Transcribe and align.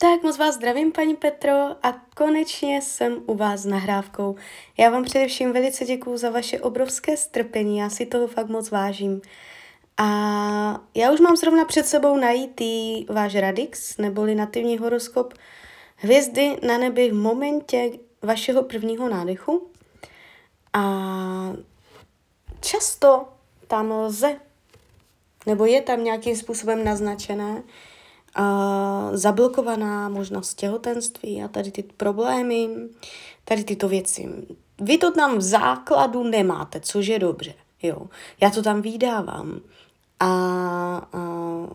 Tak 0.00 0.22
moc 0.22 0.38
vás 0.38 0.54
zdravím, 0.54 0.92
paní 0.92 1.16
Petro, 1.16 1.52
a 1.82 1.92
konečně 2.16 2.82
jsem 2.82 3.22
u 3.26 3.34
vás 3.34 3.60
s 3.60 3.66
nahrávkou. 3.66 4.36
Já 4.78 4.90
vám 4.90 5.04
především 5.04 5.52
velice 5.52 5.84
děkuju 5.84 6.16
za 6.16 6.30
vaše 6.30 6.60
obrovské 6.60 7.16
strpení, 7.16 7.78
já 7.78 7.90
si 7.90 8.06
toho 8.06 8.26
fakt 8.26 8.48
moc 8.48 8.70
vážím. 8.70 9.20
A 9.96 10.06
já 10.94 11.12
už 11.12 11.20
mám 11.20 11.36
zrovna 11.36 11.64
před 11.64 11.86
sebou 11.86 12.16
najít 12.16 12.60
váš 13.08 13.34
Radix, 13.34 13.96
neboli 13.96 14.34
nativní 14.34 14.78
horoskop, 14.78 15.34
hvězdy 15.96 16.56
na 16.66 16.78
nebi 16.78 17.10
v 17.10 17.14
momentě 17.14 17.90
vašeho 18.22 18.62
prvního 18.62 19.08
nádechu. 19.08 19.70
A 20.72 20.82
často 22.60 23.28
tam 23.66 23.90
lze, 23.90 24.36
nebo 25.46 25.64
je 25.66 25.82
tam 25.82 26.04
nějakým 26.04 26.36
způsobem 26.36 26.84
naznačené, 26.84 27.62
uh, 28.38 29.16
zablokovaná 29.16 30.08
možnost 30.08 30.54
těhotenství 30.54 31.42
a 31.42 31.48
tady 31.48 31.70
ty 31.70 31.82
problémy, 31.82 32.70
tady 33.44 33.64
tyto 33.64 33.88
věci. 33.88 34.28
Vy 34.80 34.98
to 34.98 35.10
tam 35.10 35.38
v 35.38 35.42
základu 35.42 36.24
nemáte, 36.24 36.80
což 36.80 37.06
je 37.06 37.18
dobře. 37.18 37.54
Jo. 37.82 38.06
Já 38.40 38.50
to 38.50 38.62
tam 38.62 38.82
vydávám. 38.82 39.60
A, 40.20 40.26
a 41.12 41.18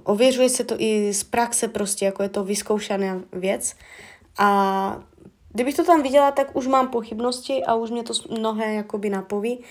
ověřuje 0.03 0.49
se 0.49 0.63
to 0.63 0.75
i 0.77 1.13
z 1.13 1.23
praxe 1.23 1.67
prostě, 1.67 2.05
jako 2.05 2.23
je 2.23 2.29
to 2.29 2.43
vyzkoušená 2.43 3.21
věc. 3.31 3.75
A 4.37 5.03
kdybych 5.49 5.75
to 5.75 5.83
tam 5.83 6.01
viděla, 6.01 6.31
tak 6.31 6.55
už 6.55 6.67
mám 6.67 6.87
pochybnosti 6.87 7.63
a 7.63 7.75
už 7.75 7.89
mě 7.89 8.03
to 8.03 8.13
mnohé 8.29 8.73
jakoby 8.73 9.09
napoví. 9.09 9.63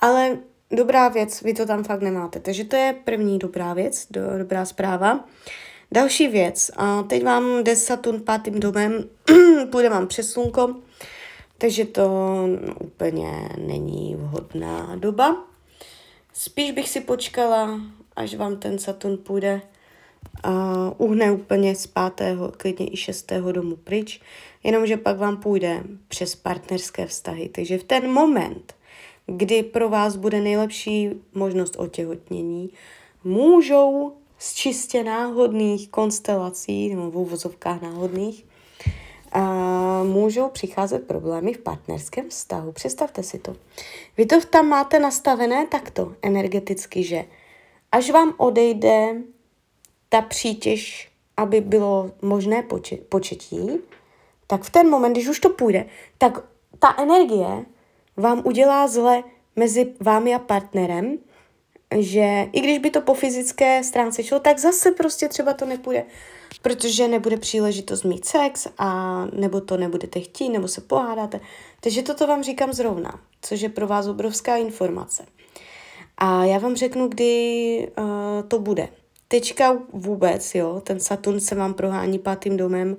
Ale 0.00 0.38
dobrá 0.70 1.08
věc, 1.08 1.42
vy 1.42 1.54
to 1.54 1.66
tam 1.66 1.84
fakt 1.84 2.00
nemáte. 2.00 2.40
Takže 2.40 2.64
to 2.64 2.76
je 2.76 2.96
první 3.04 3.38
dobrá 3.38 3.74
věc, 3.74 4.06
do, 4.10 4.38
dobrá 4.38 4.64
zpráva. 4.64 5.24
Další 5.92 6.28
věc, 6.28 6.70
a 6.76 7.02
teď 7.02 7.24
vám 7.24 7.64
jde 7.64 7.76
Saturn 7.76 8.20
pátým 8.20 8.60
domem, 8.60 9.04
půjde 9.70 9.88
vám 9.88 10.06
přes 10.06 10.32
slunko, 10.32 10.74
takže 11.58 11.84
to 11.84 12.08
úplně 12.80 13.48
není 13.58 14.16
vhodná 14.16 14.96
doba. 14.96 15.44
Spíš 16.32 16.70
bych 16.70 16.88
si 16.88 17.00
počkala, 17.00 17.80
až 18.16 18.34
vám 18.34 18.56
ten 18.56 18.78
Saturn 18.78 19.16
půjde 19.16 19.62
a 20.42 20.74
uhne 20.98 21.32
úplně 21.32 21.74
z 21.74 21.86
pátého, 21.86 22.52
klidně 22.56 22.92
i 22.92 22.96
šestého 22.96 23.52
domu 23.52 23.76
pryč, 23.76 24.20
jenomže 24.64 24.96
pak 24.96 25.18
vám 25.18 25.36
půjde 25.36 25.82
přes 26.08 26.34
partnerské 26.34 27.06
vztahy. 27.06 27.48
Takže 27.48 27.78
v 27.78 27.84
ten 27.84 28.12
moment, 28.12 28.74
kdy 29.26 29.62
pro 29.62 29.88
vás 29.88 30.16
bude 30.16 30.40
nejlepší 30.40 31.10
možnost 31.34 31.76
otěhotnění, 31.78 32.70
můžou 33.24 34.12
z 34.44 34.54
čistě 34.54 35.04
náhodných 35.04 35.88
konstelací, 35.88 36.94
nebo 36.94 37.10
v 37.10 37.16
úvozovkách 37.16 37.82
náhodných, 37.82 38.46
a 39.32 39.42
můžou 40.02 40.48
přicházet 40.48 41.06
problémy 41.06 41.52
v 41.52 41.58
partnerském 41.58 42.28
vztahu. 42.28 42.72
Představte 42.72 43.22
si 43.22 43.38
to. 43.38 43.56
Vy 44.16 44.26
to 44.26 44.40
tam 44.40 44.66
máte 44.66 44.98
nastavené 44.98 45.66
takto 45.66 46.14
energeticky, 46.22 47.02
že 47.02 47.24
až 47.92 48.10
vám 48.10 48.34
odejde 48.36 49.16
ta 50.08 50.20
přítěž, 50.20 51.10
aby 51.36 51.60
bylo 51.60 52.10
možné 52.22 52.64
početí, 53.08 53.70
tak 54.46 54.62
v 54.62 54.70
ten 54.70 54.90
moment, 54.90 55.12
když 55.12 55.28
už 55.28 55.40
to 55.40 55.50
půjde, 55.50 55.86
tak 56.18 56.44
ta 56.78 56.94
energie 56.98 57.64
vám 58.16 58.42
udělá 58.44 58.88
zle 58.88 59.24
mezi 59.56 59.94
vámi 60.00 60.34
a 60.34 60.38
partnerem, 60.38 61.18
že 61.98 62.46
i 62.52 62.60
když 62.60 62.78
by 62.78 62.90
to 62.90 63.00
po 63.00 63.14
fyzické 63.14 63.84
stránce 63.84 64.22
šlo, 64.22 64.40
tak 64.40 64.58
zase 64.58 64.90
prostě 64.90 65.28
třeba 65.28 65.52
to 65.52 65.64
nepůjde, 65.64 66.04
protože 66.62 67.08
nebude 67.08 67.36
příležitost 67.36 68.02
mít 68.02 68.24
sex 68.24 68.68
a 68.78 69.20
nebo 69.32 69.60
to 69.60 69.76
nebudete 69.76 70.20
chtít, 70.20 70.48
nebo 70.48 70.68
se 70.68 70.80
pohádáte. 70.80 71.40
Takže 71.80 72.02
toto 72.02 72.26
vám 72.26 72.42
říkám 72.42 72.72
zrovna, 72.72 73.20
což 73.42 73.60
je 73.60 73.68
pro 73.68 73.86
vás 73.86 74.06
obrovská 74.06 74.56
informace. 74.56 75.26
A 76.18 76.44
já 76.44 76.58
vám 76.58 76.76
řeknu, 76.76 77.08
kdy 77.08 77.88
uh, 77.98 78.04
to 78.48 78.58
bude. 78.58 78.88
Teďka 79.28 79.78
vůbec, 79.92 80.54
jo, 80.54 80.80
ten 80.84 81.00
Saturn 81.00 81.40
se 81.40 81.54
vám 81.54 81.74
prohání 81.74 82.18
pátým 82.18 82.56
domem, 82.56 82.96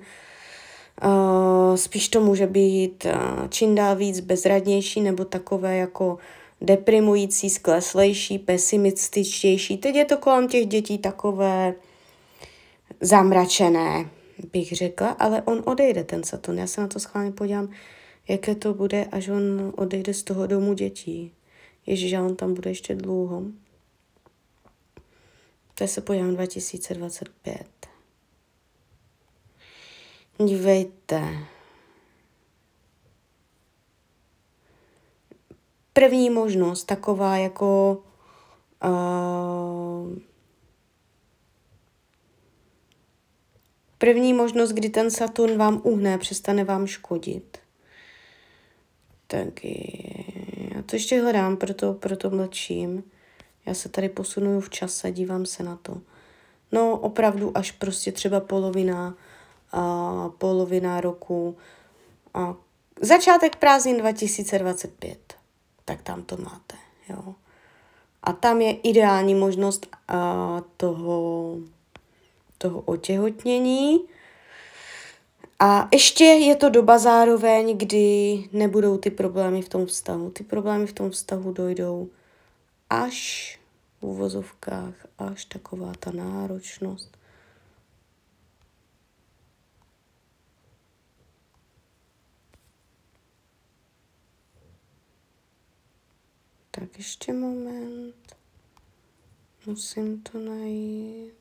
Uh, 1.04 1.74
spíš 1.76 2.08
to 2.08 2.20
může 2.20 2.46
být 2.46 3.04
uh, 3.04 3.48
čím 3.48 3.74
dál 3.74 3.96
víc 3.96 4.20
bezradnější 4.20 5.00
nebo 5.00 5.24
takové 5.24 5.76
jako 5.76 6.18
deprimující, 6.60 7.50
skleslejší, 7.50 8.38
pesimističtější. 8.38 9.78
Teď 9.78 9.94
je 9.94 10.04
to 10.04 10.16
kolem 10.16 10.48
těch 10.48 10.66
dětí 10.66 10.98
takové 10.98 11.74
zamračené, 13.00 14.10
bych 14.52 14.72
řekla, 14.72 15.08
ale 15.08 15.42
on 15.42 15.62
odejde, 15.66 16.04
ten 16.04 16.24
Saturn. 16.24 16.58
Já 16.58 16.66
se 16.66 16.80
na 16.80 16.88
to 16.88 17.00
schválně 17.00 17.32
podívám, 17.32 17.68
jaké 18.28 18.54
to 18.54 18.74
bude, 18.74 19.04
až 19.04 19.28
on 19.28 19.72
odejde 19.76 20.14
z 20.14 20.22
toho 20.22 20.46
domu 20.46 20.74
dětí. 20.74 21.32
Ježíš, 21.86 22.12
on 22.12 22.36
tam 22.36 22.54
bude 22.54 22.70
ještě 22.70 22.94
dlouho. 22.94 23.42
To 25.74 25.88
se 25.88 26.00
podívám 26.00 26.34
2025. 26.34 27.66
Dívejte. 30.38 31.55
První 35.96 36.30
možnost, 36.30 36.84
taková 36.84 37.36
jako 37.36 37.98
uh, 38.84 40.18
první 43.98 44.32
možnost, 44.32 44.72
kdy 44.72 44.88
ten 44.88 45.10
Saturn 45.10 45.56
vám 45.56 45.80
uhne, 45.84 46.18
přestane 46.18 46.64
vám 46.64 46.86
škodit. 46.86 47.58
Tak 49.26 49.64
já 50.74 50.82
to 50.86 50.96
ještě 50.96 51.22
hledám, 51.22 51.56
proto, 51.56 51.94
proto 51.94 52.30
mlčím. 52.30 53.04
Já 53.66 53.74
se 53.74 53.88
tady 53.88 54.08
posunuju 54.08 54.60
v 54.60 54.70
čase, 54.70 55.12
dívám 55.12 55.46
se 55.46 55.62
na 55.62 55.76
to. 55.76 56.00
No 56.72 56.98
opravdu 56.98 57.52
až 57.54 57.70
prostě 57.70 58.12
třeba 58.12 58.40
polovina, 58.40 59.14
a 59.72 60.28
polovina 60.38 61.00
roku. 61.00 61.56
A 62.34 62.54
začátek 63.00 63.56
prázdnin 63.56 63.98
2025 63.98 65.35
tak 65.86 66.02
tam 66.02 66.22
to 66.22 66.36
máte. 66.36 66.76
Jo. 67.08 67.34
A 68.22 68.32
tam 68.32 68.60
je 68.60 68.72
ideální 68.72 69.34
možnost 69.34 69.86
uh, 70.10 70.60
toho, 70.76 71.56
toho 72.58 72.80
otěhotnění. 72.80 74.00
A 75.58 75.88
ještě 75.92 76.24
je 76.24 76.56
to 76.56 76.68
doba 76.68 76.98
zároveň, 76.98 77.78
kdy 77.78 78.44
nebudou 78.52 78.98
ty 78.98 79.10
problémy 79.10 79.62
v 79.62 79.68
tom 79.68 79.86
vztahu. 79.86 80.30
Ty 80.30 80.44
problémy 80.44 80.86
v 80.86 80.92
tom 80.92 81.10
vztahu 81.10 81.52
dojdou 81.52 82.08
až 82.90 83.58
v 84.00 84.04
úvozovkách, 84.06 84.94
až 85.18 85.44
taková 85.44 85.92
ta 86.00 86.10
náročnost 86.10 87.16
Tak 96.80 96.98
ještě 96.98 97.32
moment. 97.32 98.36
Musím 99.66 100.22
to 100.22 100.38
najít. 100.38 101.32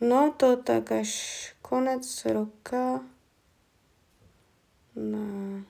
No 0.00 0.34
to 0.36 0.56
tak 0.56 0.92
až 0.92 1.54
konec 1.62 2.24
roka. 2.24 3.04
Ne. 4.96 5.64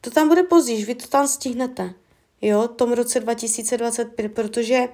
To 0.00 0.10
tam 0.10 0.28
bude 0.28 0.42
později, 0.42 0.84
vy 0.84 0.94
to 0.94 1.06
tam 1.06 1.28
stihnete. 1.28 1.94
Jo, 2.42 2.68
tom 2.68 2.92
roce 2.92 3.20
2025, 3.20 4.28
protože 4.28 4.88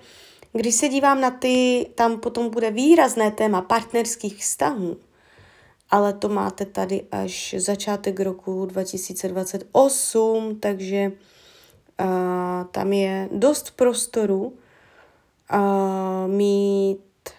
když 0.52 0.74
se 0.74 0.88
dívám 0.88 1.20
na 1.20 1.30
ty, 1.30 1.86
tam 1.94 2.20
potom 2.20 2.50
bude 2.50 2.70
výrazné 2.70 3.30
téma 3.30 3.62
partnerských 3.62 4.37
vztahů 4.37 5.00
ale 5.92 6.12
to 6.12 6.28
máte 6.28 6.64
tady 6.64 7.04
až 7.12 7.54
začátek 7.58 8.20
roku 8.20 8.66
2028, 8.66 10.60
takže 10.60 11.12
uh, 12.00 12.06
tam 12.70 12.92
je 12.92 13.28
dost 13.32 13.70
prostoru 13.70 14.44
uh, 15.52 16.26
mít, 16.26 17.30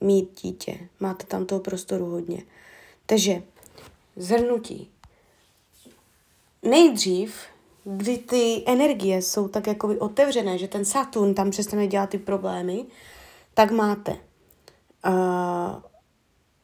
mít 0.00 0.40
dítě. 0.42 0.78
Máte 1.00 1.26
tam 1.26 1.46
toho 1.46 1.60
prostoru 1.60 2.06
hodně. 2.06 2.42
Takže 3.06 3.42
zhrnutí. 4.16 4.90
Nejdřív, 6.62 7.34
kdy 7.84 8.18
ty 8.18 8.62
energie 8.66 9.22
jsou 9.22 9.48
tak 9.48 9.66
jako 9.66 9.88
otevřené, 9.98 10.58
že 10.58 10.68
ten 10.68 10.84
Saturn 10.84 11.34
tam 11.34 11.50
přestane 11.50 11.86
dělat 11.86 12.10
ty 12.10 12.18
problémy, 12.18 12.84
tak 13.54 13.70
máte 13.70 14.12
uh, 15.06 15.89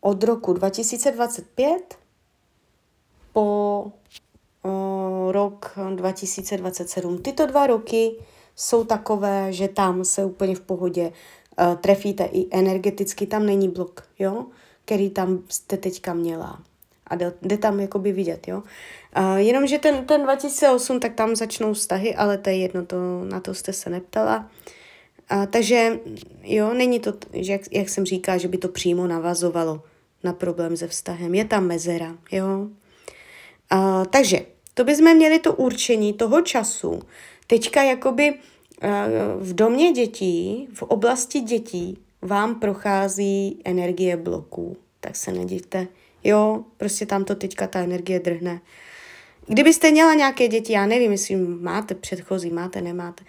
od 0.06 0.22
roku 0.22 0.52
2025 0.52 1.98
po 3.32 3.92
o, 4.62 5.32
rok 5.32 5.78
2027. 5.94 7.18
Tyto 7.18 7.46
dva 7.46 7.66
roky 7.66 8.16
jsou 8.56 8.84
takové, 8.84 9.52
že 9.52 9.68
tam 9.68 10.04
se 10.04 10.24
úplně 10.24 10.54
v 10.54 10.60
pohodě 10.60 11.12
uh, 11.12 11.74
trefíte 11.74 12.24
i 12.24 12.46
energeticky, 12.50 13.26
tam 13.26 13.46
není 13.46 13.68
blok, 13.68 14.02
jo, 14.18 14.46
který 14.84 15.10
tam 15.10 15.42
jste 15.48 15.76
teďka 15.76 16.14
měla. 16.14 16.62
A 17.06 17.14
jde, 17.42 17.58
tam 17.58 17.80
jakoby 17.80 18.12
vidět, 18.12 18.48
jo. 18.48 18.62
Uh, 19.18 19.36
jenomže 19.36 19.78
ten, 19.78 20.04
ten 20.04 20.22
2008, 20.22 21.00
tak 21.00 21.14
tam 21.14 21.36
začnou 21.36 21.72
vztahy, 21.72 22.14
ale 22.14 22.38
to 22.38 22.50
je 22.50 22.56
jedno, 22.56 22.86
to, 22.86 23.24
na 23.24 23.40
to 23.40 23.54
jste 23.54 23.72
se 23.72 23.90
neptala. 23.90 24.50
Uh, 25.32 25.46
takže 25.46 26.00
jo, 26.42 26.74
není 26.74 27.00
to, 27.00 27.12
že 27.32 27.52
jak, 27.52 27.62
jak 27.72 27.88
jsem 27.88 28.04
říká, 28.04 28.38
že 28.38 28.48
by 28.48 28.58
to 28.58 28.68
přímo 28.68 29.06
navazovalo 29.06 29.82
na 30.26 30.32
problém 30.32 30.76
se 30.76 30.88
vztahem. 30.88 31.34
Je 31.34 31.44
tam 31.44 31.66
mezera, 31.66 32.18
jo. 32.32 32.68
Uh, 33.72 34.04
takže 34.10 34.40
to 34.74 34.84
bychom 34.84 35.16
měli 35.16 35.38
to 35.38 35.54
určení 35.54 36.12
toho 36.12 36.42
času. 36.42 37.00
Teďka 37.46 37.82
jakoby 37.82 38.34
v 39.38 39.54
domě 39.54 39.92
dětí, 39.92 40.68
v 40.74 40.82
oblasti 40.82 41.40
dětí 41.40 41.98
vám 42.22 42.60
prochází 42.60 43.60
energie 43.64 44.16
bloků. 44.16 44.76
Tak 45.00 45.16
se 45.16 45.32
nedivte. 45.32 45.88
Jo, 46.24 46.64
prostě 46.76 47.06
tam 47.06 47.24
to 47.24 47.34
teďka 47.34 47.66
ta 47.66 47.80
energie 47.80 48.20
drhne. 48.20 48.60
Kdybyste 49.46 49.90
měla 49.90 50.14
nějaké 50.14 50.48
děti, 50.48 50.72
já 50.72 50.86
nevím, 50.86 51.12
jestli 51.12 51.36
máte 51.36 51.94
předchozí, 51.94 52.50
máte, 52.50 52.80
nemáte, 52.80 53.24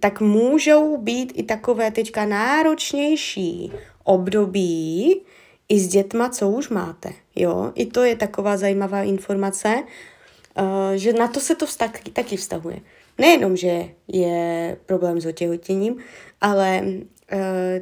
tak 0.00 0.20
můžou 0.20 0.96
být 0.96 1.32
i 1.36 1.42
takové 1.42 1.90
teďka 1.90 2.24
náročnější 2.24 3.72
období 4.04 5.20
i 5.72 5.78
s 5.78 5.88
dětma, 5.88 6.28
co 6.28 6.48
už 6.48 6.68
máte. 6.68 7.12
Jo, 7.36 7.72
i 7.74 7.86
to 7.86 8.04
je 8.04 8.16
taková 8.16 8.56
zajímavá 8.56 9.02
informace, 9.02 9.74
uh, 9.76 10.64
že 10.94 11.12
na 11.12 11.28
to 11.28 11.40
se 11.40 11.54
to 11.54 11.66
vztah, 11.66 11.90
taky 12.12 12.36
vztahuje. 12.36 12.80
Nejenom, 13.18 13.56
že 13.56 13.88
je 14.08 14.76
problém 14.86 15.20
s 15.20 15.26
otěhotěním, 15.26 15.96
ale 16.40 16.82
uh, 16.84 17.38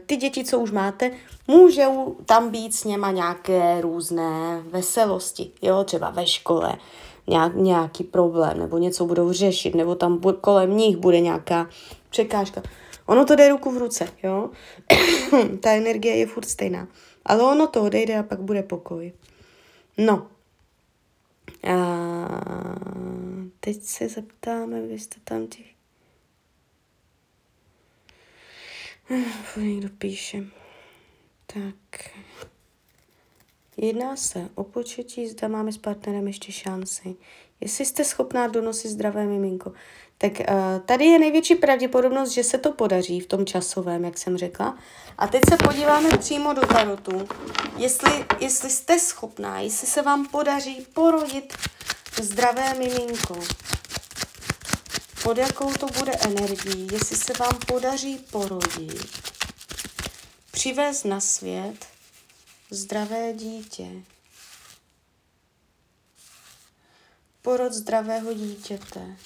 ty 0.07 0.17
děti, 0.17 0.45
co 0.45 0.59
už 0.59 0.71
máte, 0.71 1.11
můžou 1.49 2.17
tam 2.27 2.51
být 2.51 2.75
s 2.75 2.85
něma 2.85 3.11
nějaké 3.11 3.81
různé 3.81 4.63
veselosti, 4.71 5.51
jo, 5.63 5.85
třeba 5.85 6.11
ve 6.11 6.27
škole, 6.27 6.77
nějak, 7.29 7.57
nějaký 7.57 8.05
problém, 8.05 8.59
nebo 8.59 8.79
něco 8.79 9.07
budou 9.07 9.33
řešit, 9.33 9.75
nebo 9.75 9.95
tam 9.95 10.21
kolem 10.41 10.77
nich 10.77 10.97
bude 10.97 11.21
nějaká 11.21 11.69
překážka. 12.11 12.63
Ono 13.07 13.25
to 13.25 13.37
jde 13.37 13.49
ruku 13.49 13.71
v 13.71 13.79
ruce, 13.79 14.09
jo. 14.23 14.51
Ta 15.61 15.71
energie 15.71 16.17
je 16.17 16.27
furt 16.27 16.45
stejná. 16.45 16.89
Ale 17.25 17.43
ono 17.43 17.67
to 17.67 17.83
odejde 17.83 18.19
a 18.19 18.23
pak 18.23 18.41
bude 18.41 18.63
pokoj. 18.63 19.13
No. 19.99 20.31
A 21.71 21.77
teď 23.61 23.83
se 23.83 24.09
zeptáme, 24.09 24.83
vy 24.83 24.99
jste 24.99 25.17
tam 25.25 25.47
těch... 25.47 25.67
Někdo 29.57 29.89
píše. 29.89 30.45
Tak. 31.47 32.11
Jedná 33.77 34.17
se 34.17 34.49
o 34.55 34.65
početí, 34.65 35.29
zda 35.29 35.49
máme 35.49 35.73
s 35.73 35.79
partnerem 35.79 36.27
ještě 36.27 36.53
šanci. 36.53 37.17
Jestli 37.61 37.87
jste 37.87 38.05
schopná 38.05 38.49
donosit 38.49 38.89
zdravé 38.89 39.27
miminko. 39.27 39.73
Tak 40.23 40.33
uh, 40.41 40.81
tady 40.87 41.05
je 41.05 41.19
největší 41.19 41.55
pravděpodobnost, 41.55 42.31
že 42.31 42.45
se 42.45 42.59
to 42.59 42.73
podaří 42.73 43.21
v 43.21 43.27
tom 43.27 43.47
časovém, 43.47 44.05
jak 44.05 44.19
jsem 44.19 44.37
řekla. 44.37 44.79
A 45.19 45.27
teď 45.27 45.43
se 45.51 45.57
podíváme 45.57 46.19
přímo 46.19 46.53
do 46.53 46.67
tarotu, 46.67 47.29
jestli, 47.77 48.27
jestli 48.41 48.71
jste 48.71 48.99
schopná, 48.99 49.61
jestli 49.61 49.87
se 49.87 50.03
vám 50.03 50.29
podaří 50.29 50.87
porodit 50.93 51.55
zdravé 52.23 52.75
miminko. 52.75 53.41
Pod 55.23 55.39
jakou 55.39 55.73
to 55.73 55.87
bude 55.87 56.13
energií, 56.13 56.89
jestli 56.93 57.17
se 57.17 57.33
vám 57.41 57.59
podaří 57.67 58.19
porodit, 58.31 59.21
přivést 60.51 61.05
na 61.05 61.21
svět 61.21 61.87
zdravé 62.71 63.33
dítě. 63.33 63.89
Porod 67.43 67.73
zdravého 67.73 68.33
dítěte. 68.33 69.17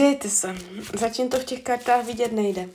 Dějte 0.00 0.30
se. 0.30 0.54
Zatím 0.98 1.28
to 1.28 1.38
v 1.38 1.44
těch 1.44 1.62
kartách 1.62 2.04
vidět 2.04 2.32
nejde. 2.32 2.68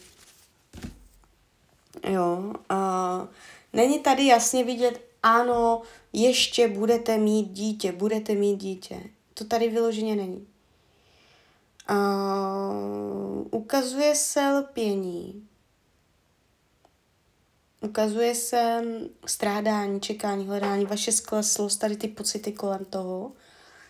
Jo. 2.10 2.54
A 2.70 3.28
není 3.74 4.00
tady 4.00 4.26
jasně 4.26 4.64
vidět, 4.64 5.02
ano, 5.24 5.82
ještě 6.14 6.68
budete 6.68 7.18
mít 7.18 7.50
dítě, 7.50 7.92
budete 7.92 8.36
mít 8.36 8.58
dítě. 8.58 9.04
To 9.34 9.46
tady 9.46 9.70
vyloženě 9.70 10.16
není. 10.16 10.48
A 11.88 11.98
ukazuje 13.52 14.16
se 14.16 14.50
lpění. 14.50 15.48
Ukazuje 17.82 18.36
se 18.36 18.84
strádání, 19.26 20.02
čekání, 20.02 20.48
hledání, 20.48 20.86
vaše 20.86 21.12
skleslost, 21.12 21.80
tady 21.80 21.98
ty 21.98 22.08
pocity 22.08 22.52
kolem 22.52 22.86
toho. 22.86 23.32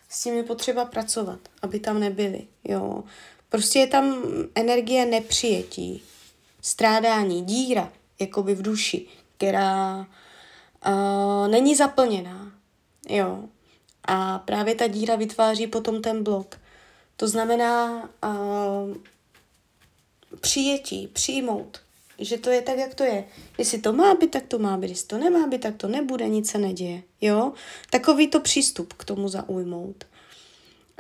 S 0.10 0.24
tím 0.24 0.34
je 0.34 0.44
potřeba 0.44 0.86
pracovat, 0.86 1.40
aby 1.62 1.80
tam 1.80 2.00
nebyly. 2.00 2.48
Jo. 2.64 3.04
Prostě 3.50 3.80
je 3.80 3.88
tam 3.88 4.24
energie 4.56 5.06
nepřijetí, 5.06 6.04
strádání, 6.62 7.42
díra, 7.42 7.92
jakoby 8.20 8.56
v 8.56 8.62
duši, 8.62 9.08
která 9.38 9.98
uh, 9.98 11.48
není 11.48 11.76
zaplněná. 11.76 12.52
Jo. 13.10 13.44
A 14.04 14.40
právě 14.40 14.76
ta 14.76 14.88
díra 14.88 15.16
vytváří 15.16 15.68
potom 15.68 16.02
ten 16.02 16.24
blok. 16.24 16.60
To 17.18 17.28
znamená 17.28 18.10
uh, 18.24 18.98
přijetí, 20.42 21.08
přijmout, 21.08 21.85
že 22.20 22.38
to 22.38 22.50
je 22.50 22.62
tak, 22.62 22.78
jak 22.78 22.96
to 22.96 23.04
je. 23.04 23.24
Jestli 23.58 23.78
to 23.82 23.94
má 23.94 24.16
být, 24.16 24.32
tak 24.32 24.44
to 24.48 24.60
má 24.60 24.78
být. 24.78 24.90
Jestli 24.90 25.08
to 25.08 25.18
nemá 25.18 25.48
být, 25.48 25.62
tak 25.62 25.76
to 25.76 25.88
nebude, 25.88 26.30
nic 26.30 26.50
se 26.52 26.58
neděje. 26.58 27.04
Jo? 27.22 27.54
Takový 27.90 28.28
to 28.28 28.40
přístup 28.40 28.94
k 28.94 29.06
tomu 29.06 29.28
zaujmout. 29.28 30.04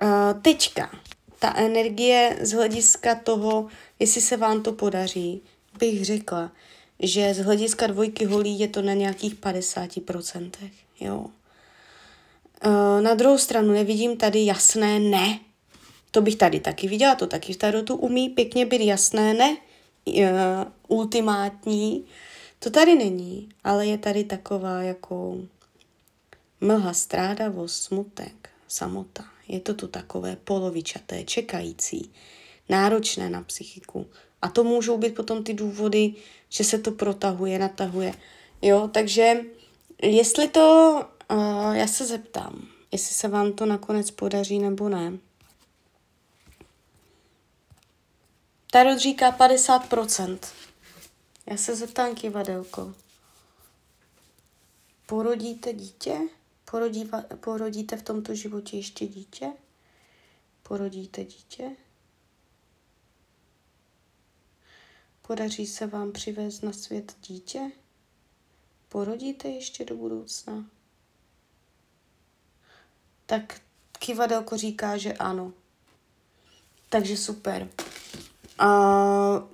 Uh, 0.01 0.41
teďka, 0.41 0.91
ta 1.39 1.53
energie 1.55 2.37
z 2.41 2.51
hlediska 2.51 3.15
toho, 3.15 3.67
jestli 3.99 4.21
se 4.21 4.37
vám 4.37 4.63
to 4.63 4.71
podaří, 4.71 5.41
bych 5.79 6.05
řekla, 6.05 6.51
že 6.99 7.33
z 7.33 7.37
hlediska 7.37 7.87
dvojky 7.87 8.25
holí 8.25 8.59
je 8.59 8.67
to 8.67 8.81
na 8.81 8.93
nějakých 8.93 9.35
50%. 9.35 10.51
Jo. 10.99 11.25
Uh, 12.65 13.01
na 13.01 13.13
druhou 13.13 13.37
stranu 13.37 13.73
nevidím 13.73 14.17
tady 14.17 14.45
jasné 14.45 14.99
ne, 14.99 15.39
to 16.11 16.21
bych 16.21 16.35
tady 16.35 16.59
taky 16.59 16.87
viděla, 16.87 17.15
to 17.15 17.27
taky 17.27 17.53
v 17.53 17.57
tarotu 17.57 17.95
umí 17.95 18.29
pěkně 18.29 18.65
být 18.65 18.85
jasné, 18.85 19.33
ne 19.33 19.57
uh, 20.05 20.23
ultimátní. 20.87 22.05
To 22.59 22.69
tady 22.69 22.95
není, 22.95 23.49
ale 23.63 23.87
je 23.87 23.97
tady 23.97 24.23
taková 24.23 24.81
jako 24.81 25.37
mlha, 26.61 26.93
strádavost, 26.93 27.83
smutek, 27.83 28.49
samota. 28.67 29.25
Je 29.47 29.59
to 29.59 29.73
tu 29.73 29.87
takové 29.87 30.35
polovičaté, 30.35 31.23
čekající, 31.23 32.11
náročné 32.69 33.29
na 33.29 33.41
psychiku. 33.41 34.05
A 34.41 34.49
to 34.49 34.63
můžou 34.63 34.97
být 34.97 35.15
potom 35.15 35.43
ty 35.43 35.53
důvody, 35.53 36.13
že 36.49 36.63
se 36.63 36.79
to 36.79 36.91
protahuje, 36.91 37.59
natahuje. 37.59 38.13
Jo, 38.61 38.89
takže 38.93 39.41
jestli 40.03 40.47
to, 40.47 41.01
uh, 41.31 41.75
já 41.75 41.87
se 41.87 42.05
zeptám, 42.05 42.67
jestli 42.91 43.15
se 43.15 43.27
vám 43.27 43.53
to 43.53 43.65
nakonec 43.65 44.11
podaří 44.11 44.59
nebo 44.59 44.89
ne. 44.89 45.13
Tarot 48.75 48.99
říká 48.99 49.37
50%. 49.37 50.39
Já 51.45 51.57
se 51.57 51.75
zeptám 51.75 52.15
kivadelko. 52.15 52.93
Porodíte 55.05 55.73
dítě? 55.73 56.19
Porodí, 56.71 57.09
porodíte 57.39 57.97
v 57.97 58.03
tomto 58.03 58.35
životě 58.35 58.77
ještě 58.77 59.07
dítě? 59.07 59.51
Porodíte 60.63 61.23
dítě? 61.23 61.71
Podaří 65.21 65.67
se 65.67 65.87
vám 65.87 66.11
přivést 66.11 66.61
na 66.61 66.73
svět 66.73 67.15
dítě? 67.21 67.71
Porodíte 68.89 69.47
ještě 69.47 69.85
do 69.85 69.95
budoucna? 69.95 70.65
Tak 73.25 73.61
kivadelko 73.99 74.57
říká, 74.57 74.97
že 74.97 75.13
ano. 75.13 75.53
Takže 76.89 77.17
super. 77.17 77.69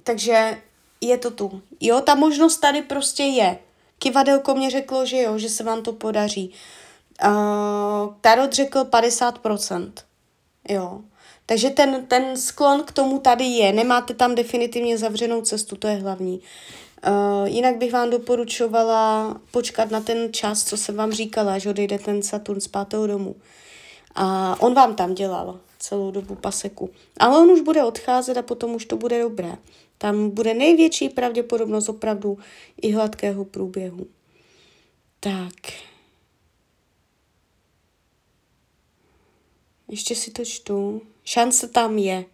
Takže 0.03 0.62
je 1.01 1.17
to 1.17 1.31
tu. 1.31 1.62
Jo, 1.79 2.01
ta 2.01 2.15
možnost 2.15 2.58
tady 2.58 2.81
prostě 2.81 3.24
je. 3.24 3.60
Kivadelko 4.00 4.55
mě 4.55 4.70
řeklo, 4.70 5.05
že 5.05 5.22
jo, 5.22 5.38
že 5.38 5.50
se 5.50 5.63
vám 5.63 5.84
to 5.84 5.93
podaří. 5.93 6.51
Uh, 7.25 8.13
Tarot 8.22 8.53
řekl 8.53 8.84
50%. 8.84 9.91
Jo. 10.70 11.01
Takže 11.46 11.70
ten, 11.70 12.05
ten 12.05 12.38
sklon 12.38 12.84
k 12.84 12.91
tomu 12.91 13.20
tady 13.20 13.43
je. 13.43 13.74
Nemáte 13.74 14.13
tam 14.13 14.36
definitivně 14.36 14.98
zavřenou 14.98 15.41
cestu, 15.41 15.75
to 15.75 15.88
je 15.88 15.96
hlavní. 15.96 16.41
Uh, 17.08 17.48
jinak 17.48 17.77
bych 17.77 17.93
vám 17.93 18.10
doporučovala 18.10 19.36
počkat 19.51 19.91
na 19.91 20.01
ten 20.01 20.34
čas, 20.34 20.63
co 20.63 20.77
jsem 20.77 20.96
vám 20.96 21.12
říkala, 21.12 21.58
že 21.58 21.70
odejde 21.70 22.00
ten 22.00 22.24
Saturn 22.24 22.62
z 22.62 22.67
pátého 22.67 23.08
domu. 23.08 23.36
A 24.15 24.55
on 24.60 24.74
vám 24.74 24.96
tam 24.96 25.15
dělal 25.15 25.60
celou 25.81 26.11
dobu 26.11 26.35
paseku. 26.35 26.89
Ale 27.19 27.38
on 27.38 27.51
už 27.51 27.61
bude 27.61 27.83
odcházet 27.83 28.38
a 28.38 28.41
potom 28.41 28.75
už 28.75 28.85
to 28.85 28.97
bude 28.97 29.21
dobré. 29.21 29.57
Tam 29.97 30.29
bude 30.29 30.53
největší 30.53 31.09
pravděpodobnost 31.09 31.89
opravdu 31.89 32.38
i 32.81 32.91
hladkého 32.91 33.45
průběhu. 33.45 34.07
Tak. 35.19 35.53
Ještě 39.88 40.15
si 40.15 40.31
to 40.31 40.45
čtu. 40.45 41.01
Šance 41.23 41.67
tam 41.67 41.97
je. 41.97 42.25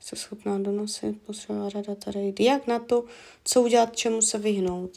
Se 0.00 0.16
schopná 0.16 0.58
donosit, 0.58 1.22
potřeba 1.26 1.68
rada 1.68 1.94
tady. 1.94 2.34
Jak 2.38 2.66
na 2.66 2.78
to, 2.78 3.04
co 3.44 3.62
udělat, 3.62 3.96
čemu 3.96 4.22
se 4.22 4.38
vyhnout. 4.38 4.90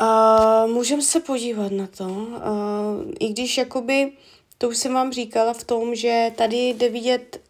Uh, 0.00 0.70
můžeme 0.70 1.02
se 1.02 1.20
podívat 1.20 1.72
na 1.72 1.86
to, 1.86 2.04
uh, 2.04 3.12
i 3.20 3.28
když 3.28 3.58
jakoby, 3.58 4.12
to 4.58 4.68
už 4.68 4.76
jsem 4.76 4.94
vám 4.94 5.12
říkala 5.12 5.52
v 5.52 5.64
tom, 5.64 5.94
že 5.94 6.32
tady 6.36 6.56
jde 6.56 6.88
vidět 6.88 7.40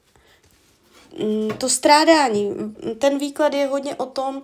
um, 1.18 1.48
to 1.58 1.68
strádání. 1.68 2.74
Ten 2.98 3.18
výklad 3.18 3.54
je 3.54 3.66
hodně 3.66 3.94
o 3.94 4.06
tom, 4.06 4.42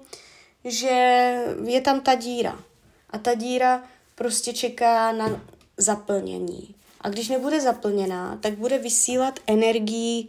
že 0.65 1.35
je 1.65 1.81
tam 1.81 2.01
ta 2.01 2.15
díra. 2.15 2.59
A 3.11 3.19
ta 3.19 3.35
díra 3.35 3.85
prostě 4.15 4.53
čeká 4.53 5.13
na 5.13 5.41
zaplnění. 5.77 6.75
A 7.01 7.09
když 7.09 7.29
nebude 7.29 7.61
zaplněná, 7.61 8.39
tak 8.43 8.53
bude 8.53 8.79
vysílat 8.79 9.41
energii 9.47 10.29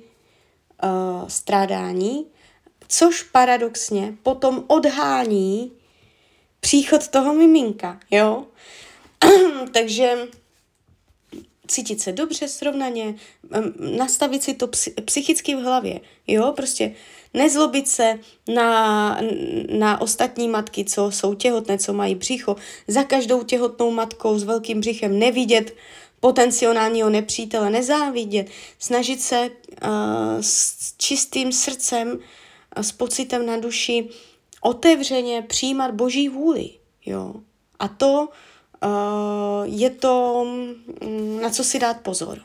uh, 0.84 1.28
strádání, 1.28 2.26
což 2.88 3.24
paradoxně 3.24 4.18
potom 4.24 4.64
odhání 4.68 5.72
příchod 6.60 7.08
toho 7.08 7.34
miminka, 7.34 8.00
jo. 8.12 8.46
Takže 9.74 10.28
cítit 11.68 12.02
se 12.02 12.12
dobře, 12.12 12.48
srovnaně, 12.48 13.16
nastavit 13.98 14.44
si 14.44 14.54
to 14.54 14.68
psychicky 15.06 15.56
v 15.56 15.60
hlavě, 15.60 16.00
jo, 16.28 16.54
prostě 16.56 16.96
nezlobit 17.34 17.88
se 17.88 18.20
na, 18.54 19.20
na 19.70 20.02
ostatní 20.02 20.48
matky, 20.48 20.86
co 20.86 21.12
jsou 21.12 21.34
těhotné, 21.34 21.78
co 21.78 21.94
mají 21.94 22.16
břicho, 22.16 22.56
za 22.88 23.04
každou 23.04 23.44
těhotnou 23.44 23.92
matkou 23.92 24.40
s 24.40 24.44
velkým 24.44 24.80
břichem 24.80 25.20
nevidět 25.20 25.76
potenciálního 26.20 27.10
nepřítele, 27.10 27.70
nezávidět, 27.70 28.48
snažit 28.80 29.22
se 29.22 29.50
uh, 29.50 29.90
s 30.42 30.94
čistým 30.98 31.52
srdcem, 31.52 32.20
s 32.82 32.92
pocitem 32.92 33.46
na 33.46 33.58
duši 33.58 34.10
otevřeně 34.62 35.42
přijímat 35.42 35.92
boží 35.92 36.30
vůli. 36.30 36.70
Jo? 37.06 37.34
A 37.80 37.88
to 37.88 38.30
je 39.64 39.90
to, 39.90 40.44
um, 41.02 41.42
na 41.42 41.50
co 41.50 41.64
si 41.64 41.80
dát 41.80 42.02
pozor. 42.02 42.42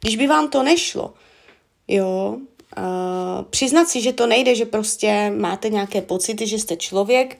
Když 0.00 0.16
by 0.16 0.26
vám 0.26 0.48
to 0.48 0.62
nešlo, 0.62 1.14
jo, 1.88 2.36
uh, 2.78 3.44
přiznat 3.50 3.88
si, 3.88 4.00
že 4.00 4.12
to 4.12 4.26
nejde, 4.26 4.54
že 4.54 4.64
prostě 4.64 5.32
máte 5.36 5.68
nějaké 5.68 6.02
pocity, 6.02 6.46
že 6.46 6.58
jste 6.58 6.76
člověk, 6.76 7.38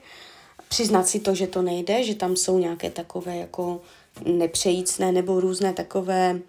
přiznat 0.69 1.07
si 1.07 1.19
to, 1.19 1.35
že 1.35 1.47
to 1.47 1.61
nejde, 1.61 2.03
že 2.03 2.15
tam 2.15 2.35
jsou 2.35 2.59
nějaké 2.59 2.89
takové 2.89 3.37
jako 3.37 3.81
nepřejícné 4.25 5.11
nebo 5.11 5.39
různé 5.39 5.73
takové 5.73 6.39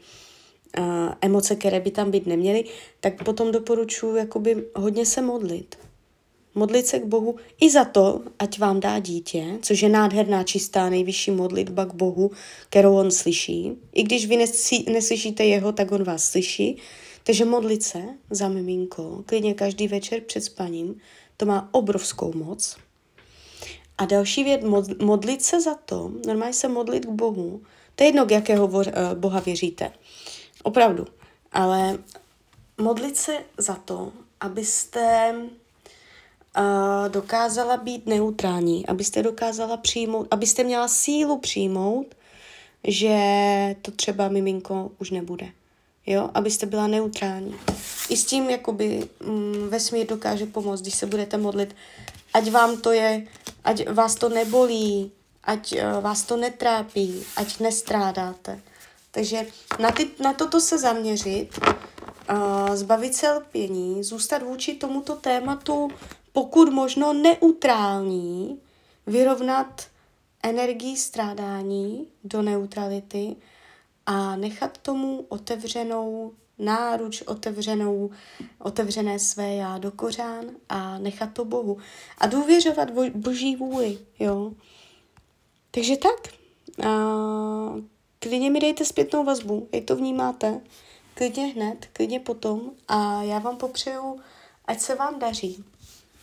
uh, 0.78 0.84
emoce, 1.20 1.56
které 1.56 1.80
by 1.80 1.90
tam 1.90 2.10
být 2.10 2.26
neměly, 2.26 2.64
tak 3.00 3.24
potom 3.24 3.52
doporučuji 3.52 4.16
jakoby 4.16 4.64
hodně 4.76 5.06
se 5.06 5.22
modlit 5.22 5.89
modlit 6.54 6.86
se 6.86 6.98
k 6.98 7.04
Bohu 7.04 7.36
i 7.60 7.70
za 7.70 7.84
to, 7.84 8.22
ať 8.38 8.58
vám 8.58 8.80
dá 8.80 8.98
dítě, 8.98 9.58
což 9.62 9.82
je 9.82 9.88
nádherná, 9.88 10.44
čistá, 10.44 10.90
nejvyšší 10.90 11.30
modlitba 11.30 11.84
k 11.84 11.94
Bohu, 11.94 12.30
kterou 12.68 12.96
on 12.96 13.10
slyší. 13.10 13.72
I 13.92 14.02
když 14.02 14.26
vy 14.26 14.46
neslyšíte 14.92 15.44
jeho, 15.44 15.72
tak 15.72 15.92
on 15.92 16.04
vás 16.04 16.24
slyší. 16.24 16.76
Takže 17.24 17.44
modlit 17.44 17.82
se 17.82 18.02
za 18.30 18.48
miminko, 18.48 19.22
klidně 19.26 19.54
každý 19.54 19.88
večer 19.88 20.20
před 20.20 20.40
spaním, 20.40 21.00
to 21.36 21.46
má 21.46 21.68
obrovskou 21.72 22.32
moc. 22.32 22.76
A 23.98 24.04
další 24.04 24.44
věc, 24.44 24.60
modlit 25.02 25.42
se 25.42 25.60
za 25.60 25.74
to, 25.74 26.12
normálně 26.26 26.54
se 26.54 26.68
modlit 26.68 27.06
k 27.06 27.10
Bohu, 27.10 27.62
to 27.94 28.04
je 28.04 28.08
jedno, 28.08 28.26
k 28.26 28.30
jakého 28.30 28.82
eh, 28.86 28.92
Boha 29.14 29.40
věříte. 29.40 29.92
Opravdu. 30.62 31.06
Ale 31.52 31.98
modlit 32.80 33.16
se 33.16 33.38
za 33.58 33.74
to, 33.74 34.12
abyste 34.40 35.34
dokázala 37.08 37.76
být 37.76 38.06
neutrální, 38.06 38.86
abyste 38.86 39.22
dokázala 39.22 39.76
přijmout, 39.76 40.26
abyste 40.30 40.64
měla 40.64 40.88
sílu 40.88 41.38
přijmout, 41.38 42.06
že 42.84 43.16
to 43.82 43.90
třeba 43.90 44.28
miminko 44.28 44.90
už 44.98 45.10
nebude. 45.10 45.46
Jo, 46.06 46.30
abyste 46.34 46.66
byla 46.66 46.86
neutrální. 46.86 47.54
I 48.08 48.16
s 48.16 48.24
tím, 48.24 48.50
jakoby 48.50 49.08
mm, 49.26 49.68
vesmír 49.68 50.06
dokáže 50.06 50.46
pomoct, 50.46 50.80
když 50.80 50.94
se 50.94 51.06
budete 51.06 51.36
modlit, 51.36 51.76
ať 52.34 52.50
vám 52.50 52.80
to 52.80 52.92
je, 52.92 53.26
ať 53.64 53.88
vás 53.88 54.14
to 54.14 54.28
nebolí, 54.28 55.12
ať 55.44 55.72
uh, 55.72 56.02
vás 56.02 56.22
to 56.22 56.36
netrápí, 56.36 57.22
ať 57.36 57.60
nestrádáte. 57.60 58.60
Takže 59.10 59.46
na, 59.78 59.90
ty, 59.90 60.10
na 60.22 60.32
toto 60.32 60.60
se 60.60 60.78
zaměřit, 60.78 61.58
uh, 61.58 62.74
zbavit 62.74 63.14
se 63.14 63.32
lpění, 63.32 64.04
zůstat 64.04 64.42
vůči 64.42 64.74
tomuto 64.74 65.14
tématu 65.14 65.90
pokud 66.32 66.72
možno 66.72 67.12
neutrální, 67.12 68.60
vyrovnat 69.06 69.86
energii 70.42 70.96
strádání 70.96 72.06
do 72.24 72.42
neutrality 72.42 73.36
a 74.06 74.36
nechat 74.36 74.78
tomu 74.78 75.26
otevřenou 75.28 76.32
náruč, 76.58 77.22
otevřenou, 77.22 78.10
otevřené 78.58 79.18
své 79.18 79.54
já 79.54 79.78
do 79.78 79.90
kořán 79.90 80.44
a 80.68 80.98
nechat 80.98 81.32
to 81.32 81.44
Bohu. 81.44 81.78
A 82.18 82.26
důvěřovat 82.26 82.90
bo, 82.90 83.02
boží 83.14 83.56
vůli, 83.56 83.98
jo. 84.18 84.52
Takže 85.70 85.96
tak. 85.96 86.34
A 86.86 86.90
klidně 88.18 88.50
mi 88.50 88.60
dejte 88.60 88.84
zpětnou 88.84 89.24
vazbu, 89.24 89.68
jak 89.72 89.84
to 89.84 89.96
vnímáte. 89.96 90.60
Klidně 91.14 91.46
hned, 91.46 91.86
klidně 91.92 92.20
potom. 92.20 92.70
A 92.88 93.22
já 93.22 93.38
vám 93.38 93.56
popřeju, 93.56 94.20
ať 94.64 94.80
se 94.80 94.94
vám 94.94 95.18
daří 95.18 95.64